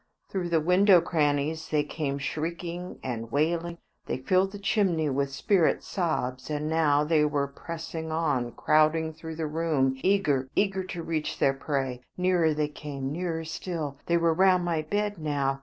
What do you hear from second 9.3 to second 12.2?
the room, eager, eager to reach their prey.